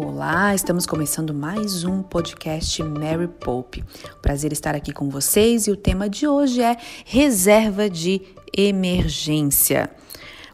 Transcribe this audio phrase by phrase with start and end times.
[0.00, 3.84] Olá, estamos começando mais um podcast Mary Pope.
[4.22, 8.22] Prazer estar aqui com vocês e o tema de hoje é reserva de
[8.56, 9.90] emergência.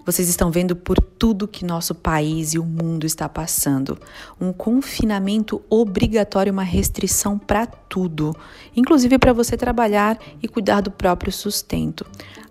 [0.07, 3.99] Vocês estão vendo por tudo que nosso país e o mundo está passando.
[4.41, 8.35] Um confinamento obrigatório, uma restrição para tudo,
[8.75, 12.07] inclusive para você trabalhar e cuidar do próprio sustento.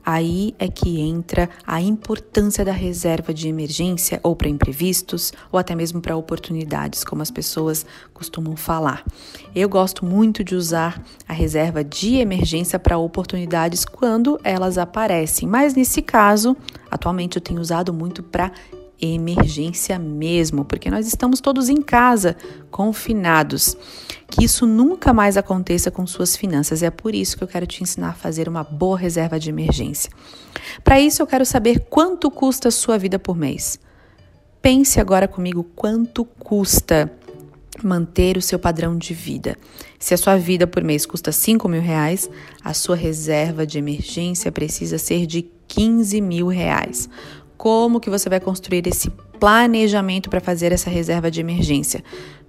[0.05, 5.73] Aí é que entra a importância da reserva de emergência ou para imprevistos ou até
[5.75, 9.05] mesmo para oportunidades, como as pessoas costumam falar.
[9.55, 15.73] Eu gosto muito de usar a reserva de emergência para oportunidades quando elas aparecem, mas
[15.73, 16.55] nesse caso,
[16.91, 18.51] atualmente eu tenho usado muito para
[19.01, 22.35] emergência mesmo, porque nós estamos todos em casa,
[22.71, 23.75] confinados.
[24.27, 26.81] Que isso nunca mais aconteça com suas finanças.
[26.81, 30.11] É por isso que eu quero te ensinar a fazer uma boa reserva de emergência.
[30.83, 33.79] Para isso, eu quero saber quanto custa a sua vida por mês.
[34.61, 37.11] Pense agora comigo quanto custa
[37.83, 39.57] manter o seu padrão de vida.
[39.99, 42.29] Se a sua vida por mês custa 5 mil reais,
[42.63, 47.09] a sua reserva de emergência precisa ser de 15 mil reais
[47.63, 52.03] como que você vai construir esse planejamento para fazer essa reserva de emergência.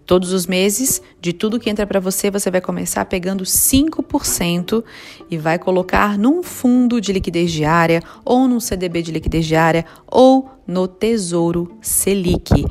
[0.04, 4.82] Todos os meses, de tudo que entra para você, você vai começar pegando 5%
[5.30, 10.50] e vai colocar num fundo de liquidez diária, ou num CDB de liquidez diária, ou
[10.66, 12.66] no Tesouro Selic.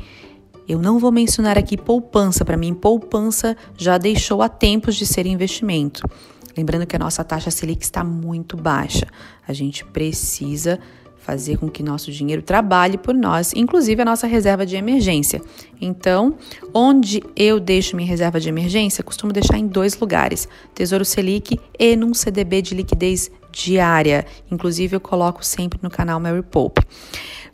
[0.68, 5.24] Eu não vou mencionar aqui poupança, para mim, poupança já deixou há tempos de ser
[5.24, 6.06] investimento.
[6.54, 9.06] Lembrando que a nossa taxa Selic está muito baixa.
[9.48, 10.78] A gente precisa
[11.24, 15.40] fazer com que nosso dinheiro trabalhe por nós, inclusive a nossa reserva de emergência.
[15.80, 16.36] Então,
[16.72, 21.96] onde eu deixo minha reserva de emergência, costumo deixar em dois lugares: Tesouro Selic e
[21.96, 24.26] num CDB de liquidez diária.
[24.50, 26.82] Inclusive, eu coloco sempre no canal Mary Pope.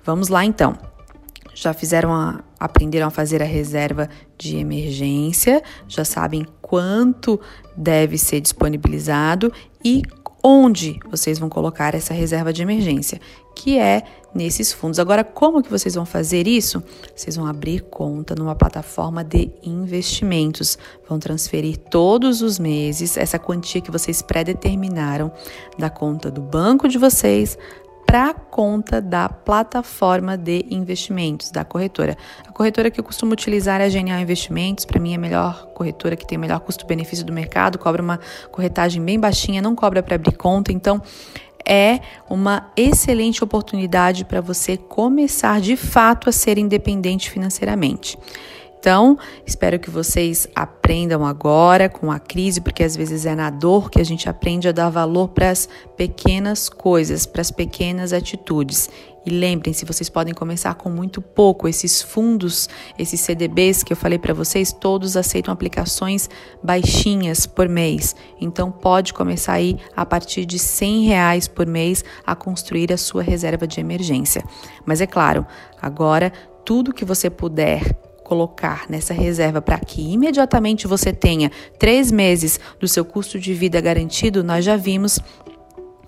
[0.05, 0.77] Vamos lá então.
[1.55, 7.39] Já fizeram a, aprenderam a fazer a reserva de emergência, já sabem quanto
[7.77, 9.53] deve ser disponibilizado
[9.85, 10.03] e
[10.43, 13.21] onde vocês vão colocar essa reserva de emergência,
[13.55, 14.03] que é
[14.35, 14.99] nesses fundos.
[14.99, 16.83] Agora, como que vocês vão fazer isso?
[17.15, 20.79] Vocês vão abrir conta numa plataforma de investimentos,
[21.09, 25.33] vão transferir todos os meses essa quantia que vocês predeterminaram
[25.79, 27.59] da conta do banco de vocês
[28.11, 32.19] para a conta da plataforma de investimentos, da corretora.
[32.45, 35.67] A corretora que eu costumo utilizar é a Genial Investimentos, para mim é a melhor
[35.75, 38.19] corretora que tem o melhor custo-benefício do mercado, cobra uma
[38.51, 41.01] corretagem bem baixinha, não cobra para abrir conta, então
[41.65, 48.19] é uma excelente oportunidade para você começar de fato a ser independente financeiramente.
[48.81, 53.91] Então, espero que vocês aprendam agora com a crise, porque às vezes é na dor
[53.91, 55.69] que a gente aprende a dar valor para as
[55.99, 58.89] pequenas coisas, para as pequenas atitudes.
[59.27, 61.69] E lembrem-se, vocês podem começar com muito pouco.
[61.69, 66.31] Esses fundos, esses CDBs que eu falei para vocês, todos aceitam aplicações
[66.63, 68.17] baixinhas por mês.
[68.41, 73.23] Então pode começar aí a partir de 100 reais por mês a construir a sua
[73.23, 74.43] reserva de emergência.
[74.87, 75.47] Mas é claro,
[75.83, 76.33] agora
[76.65, 82.87] tudo que você puder colocar nessa reserva para que imediatamente você tenha três meses do
[82.87, 85.19] seu custo de vida garantido, nós já vimos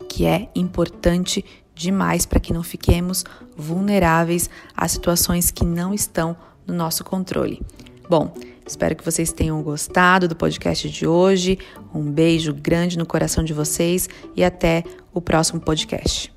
[0.08, 1.44] que é importante
[1.74, 3.24] demais para que não fiquemos
[3.56, 7.60] vulneráveis a situações que não estão no nosso controle.
[8.08, 8.32] Bom,
[8.64, 11.58] espero que vocês tenham gostado do podcast de hoje.
[11.92, 16.32] Um beijo grande no coração de vocês e até o próximo podcast.